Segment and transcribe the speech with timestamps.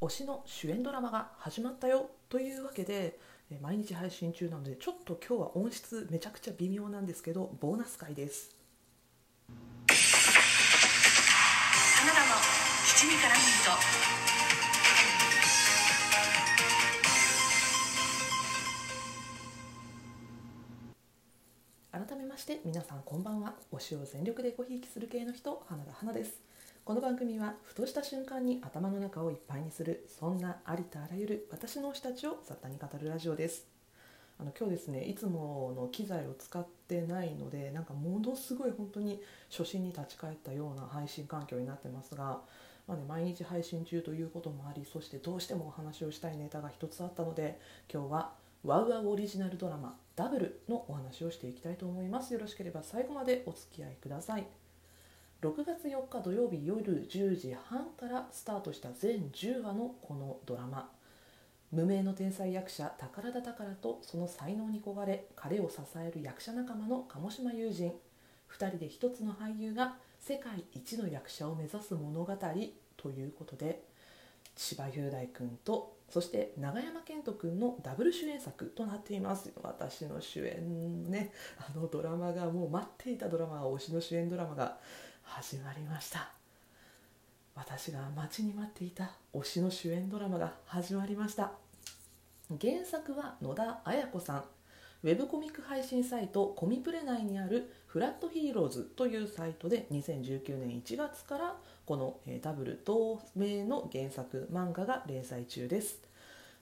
[0.00, 3.18] 推しの主演ドラマが始まったよというわけで
[3.50, 8.56] え毎日配信中なのでちょっと今日は音質めちゃくちゃ微妙なんですけどボーナス回です。
[12.84, 23.54] 七味からミー改めまして皆さんこんばんは。
[23.72, 26.40] 推しを全力でごひいきする系の人花田花です
[26.88, 33.66] この番組はふとした瞬間に頭の中をいっぱいにするそんなありとあらゆる私の推したちを雑多に語るラジオです。
[34.40, 39.20] あの今日ですねいつもの機材を使ってないのでなんかものすごい本当に
[39.50, 42.40] 初心に立ち返ったような配信環境になってますが、
[42.86, 47.60] まあね、毎日配信中ということもありそしてどうしてもお話をしたいネタが一つあったので
[47.92, 48.32] 今日は
[48.64, 52.32] ワウワウオリジナルドラマ「ダブル」のお話をしていきたいと思います。
[52.32, 54.67] よろしければ最後までお付き合いください。
[55.40, 60.90] 6月4日土曜日夜10時半からスタートした全10話のこのドラマ。
[61.70, 67.92] 無名の天才役者宝田宝とその才能に焦がれ彼を支える役者仲間の鴨島友人
[68.50, 72.36] 2人で一つの俳優が世界一の役者を目指す物語
[72.96, 73.84] ということで
[74.56, 79.52] 千葉雄大君とそして永山絢斗君のダブル主演作となっています。
[79.62, 84.78] 私の主演ねあのドラマがもう待っていたドラマ推しの主演ドラマが
[85.28, 86.30] 始まりました。
[87.54, 91.52] 私が待ちに待っていた推しの主演ドラマが始まりました。
[92.60, 94.44] 原作は野田綾子さん。
[95.04, 106.00] ウェブコミック配信サイトコミプレ内にあるフラットヒーローズというサイトで2019年1月からこのダブル同名の原作漫画が連載中です。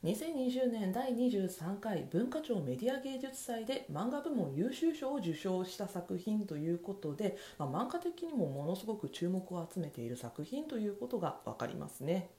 [0.04, 12.30] 2020年第23回文化庁メディア芸術祭で漫画部門優秀賞を受賞した作品ということで、まあ、漫画的にもものすごく注目を集めている作品ということが分かりますね。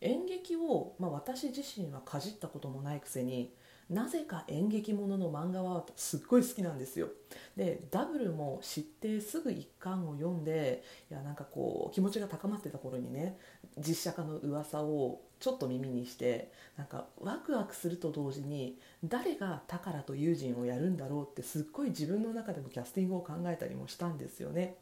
[0.00, 3.54] 演劇を、まあ、私自身はかじったこともないくせに
[3.88, 7.08] なぜか演劇ものの漫画はすっごい好きなんですよ。
[7.56, 13.38] でダブルも知ってすぐ一巻を読んでいやなんかこう気持ちが高まってた頃にね
[13.78, 24.76] 実写化の噂をちょっと耳にしてなんかワクワクすると同時に誰が宝と友人をやるんだろうってすっごい自分の中でもキャスティングを考えたりもしたんですよね。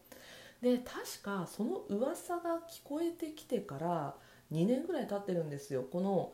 [0.63, 4.15] で確かその噂が聞こえてきてから
[4.53, 6.33] 2年ぐらい経ってるんですよこの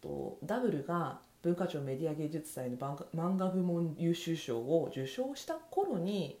[0.00, 6.38] とダブルが文化庁メディア芸術祭の漫画部門優秀賞を受賞した頃に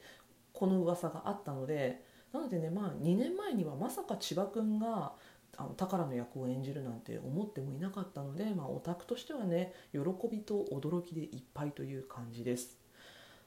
[0.52, 2.02] この噂があったので
[2.32, 5.12] なのでねまあ2年前にはまさか千葉君が
[5.60, 10.00] あの宝の役を演じるなんて思ってもいなかったので、まあ、オタクとしてはね喜
[10.30, 12.78] びと驚きでいっぱいという感じです。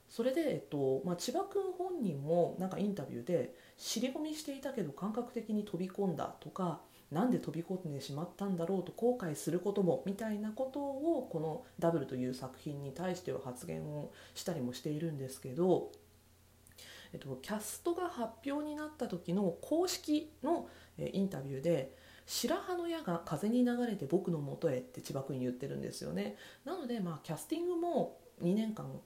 [0.09, 6.81] それで、えっとまあ、千葉君本人もなんかインタビューで尻込みしていたけど感覚的に飛び込んだとか
[7.11, 15.91] なんで飛び込んでしまったんだろうと後悔することもみたいなことをこの「ダブル」という作品に対しては発言をしたりもしているんですけど、
[17.11, 20.67] えっと、キャストが発表になった時の公式の
[20.99, 26.37] インタビューで「白羽の矢が風に流れて僕のもとへ」って千葉君言ってるんですよね。
[26.65, 29.01] なのでまあキャスティングも2年間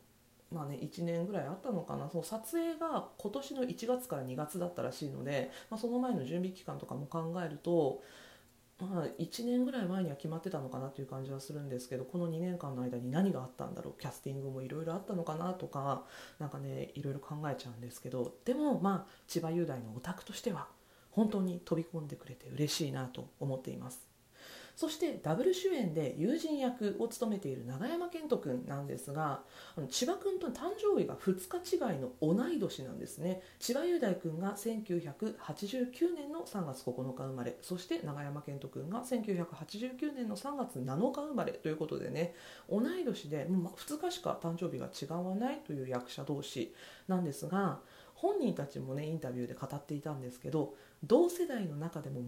[0.52, 2.10] まあね、1年ぐらいあったのかな。
[2.10, 8.02] その撮影が今年の1月から2月だったらしいので、まあ、その前の準備期間とかも考えると、
[8.80, 14.02] まあ、1年ぐらい前には決まってたのかなという感じはするんですけどこの2年間の間に何があったんだろう。
[14.02, 16.06] キャスティングもいろいろあったのかなとか
[16.40, 18.36] なんかねいろいろ考えちゃうんですけど。
[18.46, 20.68] でもまあ千葉雄大のオタクとしては
[21.18, 24.08] 本当に飛び込んでくれて嬉しいなと思っています。
[24.76, 29.42] そしてダブル主演で友人役を務めている永山絢斗君なんですが
[29.90, 42.36] 千葉君と誕生日が2日違いの同い年なんですね千葉雄大君が1989年の3月9日生まれそして永山絢斗君が1989年の3月7日生まれということでね
[42.70, 46.76] 同い年で2日しか誕生日が違わないという役者同士
[47.08, 47.80] なんですが
[48.18, 50.74] 本人たちもねインタビューで語っていたんですけど
[51.04, 52.22] 同世代の中でも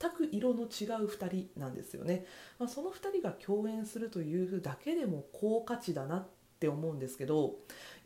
[0.00, 0.64] 全く色の違
[1.02, 2.26] う2人なんですよね、
[2.58, 6.26] まあ、その2人が共演するというだけでも高価値だなっ
[6.58, 7.54] て思うんですけど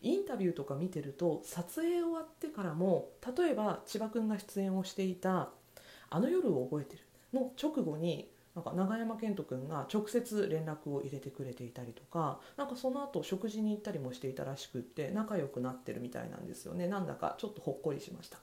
[0.03, 5.51] インタビューとか見てると撮影終わってからも例えば千葉君が出演をしていた
[6.11, 7.03] 「あの夜を覚えてる」
[7.33, 16.89] の直後になんか永山絢斗君が直接連絡を入れてくれていたりとかなんかその後食事に行ったりもしていたらしくって仲良くなってるみたいなんですよね。
[16.89, 18.39] なんだかちょっとほっこりしました。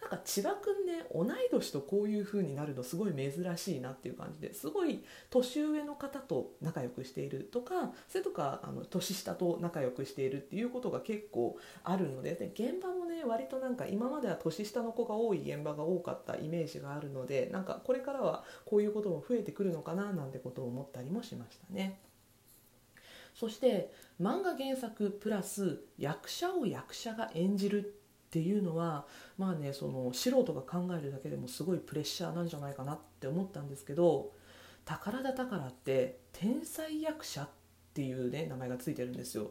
[0.00, 22.00] なんか千葉くんね同い年とこういう風になるのすごい珍しいなっていう感じですごい年上の方と仲良くしているとかそれとかあの年下と仲良くしているっていうことが結構あるのでで現場もね割となんか今までは年下の子が多い現場が多かったイメージがあるのでなんかこれからはこういうことも増えてくるのかななんてことを思ったりもしましたね。
[23.34, 23.90] そして
[24.20, 29.06] 漫画原作プラス役者を役者が演じるっていうのは
[29.38, 34.30] まあねその素人が考えるだけでもすごいプレッシャーなんじゃないかなって思ったんですけど
[34.84, 37.48] 宝田宝って天才役者っ
[37.92, 39.50] ていうね名前がついてるんですよ。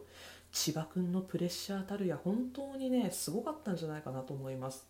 [0.50, 4.86] 千葉くんのプレッシャーたるや本当にねすごかったんじゃないかなと思います。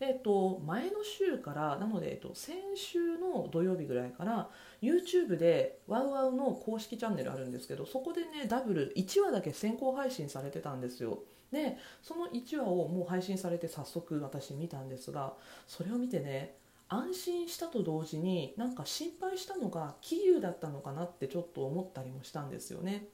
[0.00, 4.48] えっと、前の週からなので、えっと、先週の土曜日ぐらいから
[4.80, 11.18] YouTube でワウワウの公式チャンネルあるんですけどそこでねダブル1話だけ先行配信されてたんですよ。
[11.52, 15.34] でその1話をもう配信されて早速私見たんですが
[15.66, 16.56] それを見てね
[16.88, 23.08] 安心したと同時になんか心配したのが桐生だったのかなってちょっと思ったりもしたんですよね。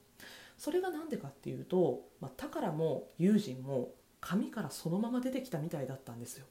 [0.57, 3.91] それが何でかっていうと、まあ、宝も友人も
[4.21, 6.45] 紙からそのまま出てきたみたいだったんですよ。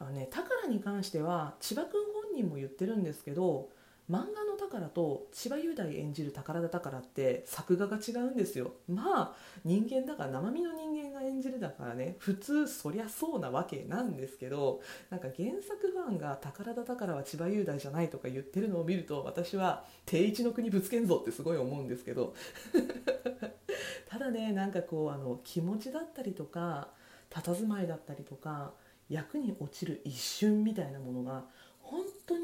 [0.00, 3.68] あのね宝に関しては千葉君本人も言ってるんですけど
[4.10, 8.72] 漫画の宝と千葉雄大演じる宝田宝って作画が違うんですよ。
[8.88, 9.34] まあ
[9.64, 12.16] 人間だから生身の人間が演じるだからね。
[12.18, 14.80] 普通そりゃそうなわけなんですけど
[15.10, 22.34] なんか原作ファンが宝田宝は千葉雄大じゃないとか言ってるのを見ると私は定一の国ぶつけんぞってすごい思うんですけど。
[24.08, 26.88] ただねなんかこうあの気持ちだったりとか
[27.30, 28.74] 佇まいだったりとか
[29.08, 31.44] 役に落ちる一瞬みたいなものが
[31.82, 32.41] 本当に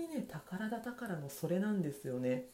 [0.51, 2.47] 宝田宝のそれなんですよね。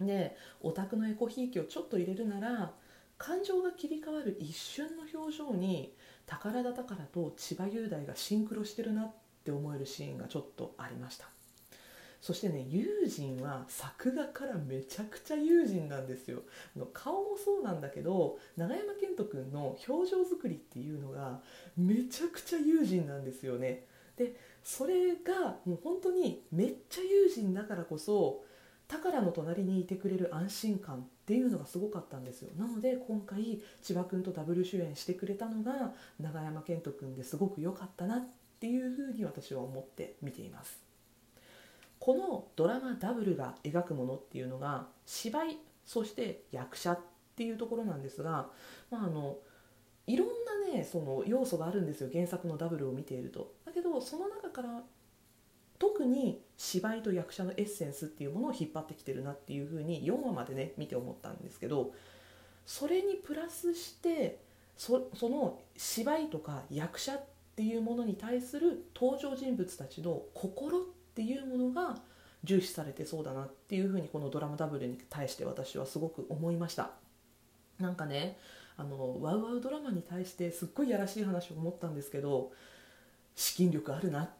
[0.00, 2.72] でオタクのエコひいきをちょっと入れるなら
[3.18, 5.94] 感情が切り替わる一瞬の表情に
[6.26, 9.12] 宝田宝と千葉雄大がシンクロしてるなっ
[9.44, 11.28] て思えるシーンがちょっとありました。
[12.20, 16.42] そしてね友人は作画からめちゃくちゃ友人なんですよ。
[16.76, 21.40] の顔もそうなんだけど永山絢斗くんの表情作りっていうのが
[21.76, 23.86] めちゃくちゃ友人なんですよね。
[24.16, 28.44] でそれがもう本当にめっちゃ友人だからこそ
[28.88, 32.50] 宝の隣にいてくれる安心感っていうのがすごかったんですよ。
[32.58, 38.24] なので今回千葉君とダブル主演してくれたのが永山絢斗君ですごく良かったなっ
[38.60, 40.80] ていうふうに私は思って見ています。
[41.98, 46.98] このドラマダブルが描くものっていうのが芝居そして役者っ
[47.36, 48.48] ていうところなんですが、
[48.90, 49.38] まあ、あの
[50.06, 52.10] いろんなねその要素があるんですよ。
[52.12, 53.54] 原作のダブルを見ていると。
[53.64, 54.82] だけどその中から
[55.78, 61.92] 特に芝居と役者のエッセンスっていうものを引っ張ってきてるなっていうふうに4話までね見て思ったんですけど
[62.64, 64.38] それにプラスして
[64.76, 67.24] その芝居とか役者っ
[67.56, 70.82] ていうものに対する登場人物たちの心っ
[71.14, 71.96] ていうものが
[72.44, 76.90] 重視されてそうだなっていうふうにこのドラマダブルに対して私はすごく思いました。
[77.78, 78.38] なんかね
[78.76, 82.52] あのワウワウドラマに対してすっごいやらしい話を思ったんですけど
[83.34, 84.30] 資金力あるなっ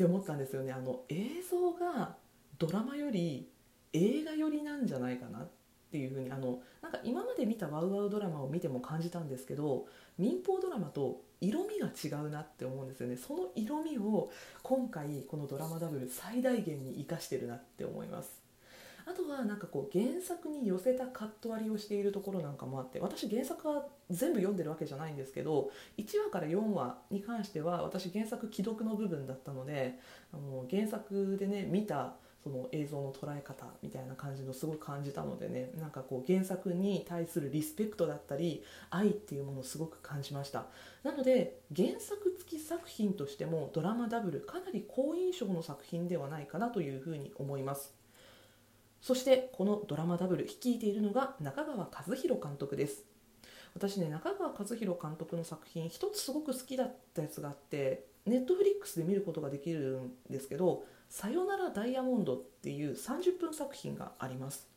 [0.00, 0.72] って思ったんですよね。
[0.72, 2.16] あの映像が
[2.58, 3.50] ドラマより
[3.92, 5.48] 映画寄りなんじゃないかなっ
[5.92, 9.84] ていうふうにあのなんか今まで見たワウワウドラマを見ても感じたんですけど
[10.16, 13.18] 民放ドラマと色味が違うなって思うんですよね。
[13.18, 14.30] その色味を
[14.62, 18.40] 今回このドラマダブル最大限に生かしてるなって思います。
[19.06, 29.98] あとはなんかこう原作に寄せたカット割りをしているところなんかもあって私原作は全部読んでるわけじゃないんですけど1話から4話に関しては私原作既読の部分だったので
[30.32, 40.66] あの原作でね見たその映像の捉え方みたいな感じのすごい感じたのでねなんかこう原作に対するリスペクトだったり愛っていうものをすごく感じました。
[41.02, 47.99] なので原作付き作品としてもドラマダブルかなり好印象の作品ではないかなというふうに思います。
[49.00, 53.04] そしてこのドラマダブル率いているのが中川和弘監督です。
[53.74, 64.68] 私ね中川和弘監督の作品一つすごく好きだったやつがあってネットフリックスで見ることができるんですけど「さよならダイヤモンド」っていう30分作品があります。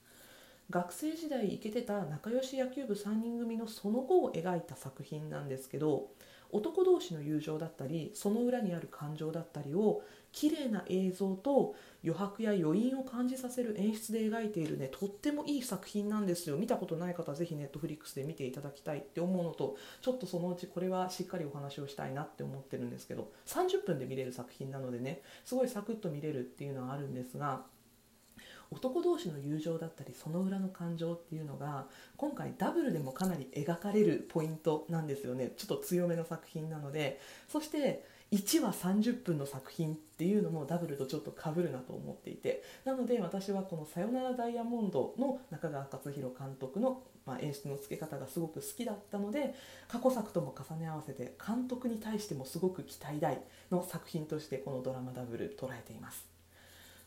[0.69, 6.11] 学生時代イケてた仲良し野球部3人組のその後を描いた作品なんですけど
[6.53, 16.57] 男同士の友情だったりその裏にある感情だったりを綺麗な映像と余白や余韻を感じさせる演出で描いているねとってもいい作品なんですよ。
[16.57, 27.61] 見たことない方はぜひネットフリックスで見ていただきたいって思うのとちょっとそのうちこれはしっかりお話をしたいなって思ってるんですけど30分で見れる作品なのでねすごいサクッと見れるっていうのはあるんですが
[28.71, 35.53] 男同士の友情だったりその裏の感情っていうのが今回ダブルでもかなり描かれるポイントなんですよね。
[35.57, 37.19] ちょっと強めの作品なので。
[37.47, 42.63] そして1話30分の作品っていうのもダブルとちょっとかぶるなと思っていて。
[42.83, 49.53] なので私はこの「さよならダイヤモンド」の中川勝弘監督の、まあ、演出の付け方がすごく好きだったので
[49.87, 56.32] 過去作とも重ね合わせて監督に対してもすごく期待大の作品としてこのドラマダブル捉えています。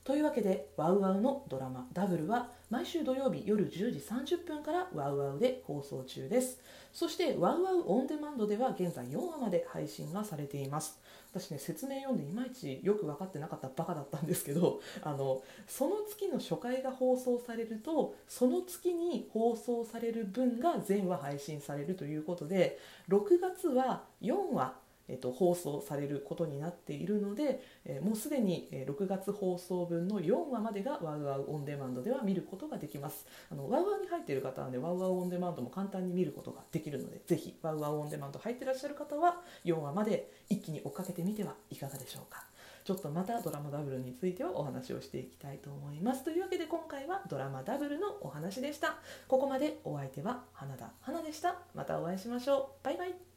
[0.07, 6.61] というわけでワウワウのドラマダブルは毎週土曜日夜10時30分からワウワウで放送中です。
[6.93, 11.01] そしてワウワウオンデマンドでは現在4話まで配信がされています。
[11.33, 33.27] 私ね説明読んでいまいちよく分かってなかったバカだったんですけど あのその月の初回が放送されるとその月に放送される分が全話配信されるということで6月は4話えっと、放送されることになっているので、えー、もうすでに6月放送分の4話までがワウワウオンデマンドでは見ることができます。
[33.51, 42.45] あのワウワウに入っている方はねワウワウオンデマンドも簡単に見ることができるのでぜひワウワウオンデマンド入ってらっしゃる方は4話まで一気に追っかけてみてはいかがでしょうか。
[42.87, 46.23] ちょっとまたドラマダブルについてはお話をしていきたいと思います。
[46.23, 48.99] というわけで今回はドラマダブルのお話でした。
[49.27, 51.59] ここまでお相手は花田花でした。
[51.75, 52.85] またお会いしましょう。
[52.85, 53.36] バイバイ。